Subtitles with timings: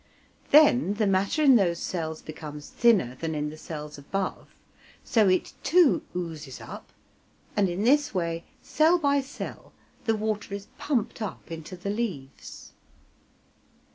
[0.49, 4.47] Then the matter in those cells becomes thinner than in the cells above,
[5.03, 6.91] so it too oozes up,
[7.55, 9.73] and in this way cell by cell
[10.05, 12.71] the water is pumped up into the leaves.